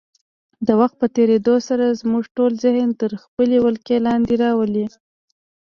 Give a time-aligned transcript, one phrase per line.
[0.67, 4.85] د وخت په تېرېدو سره زموږ ټول ذهن تر خپلې ولکې لاندې راولي.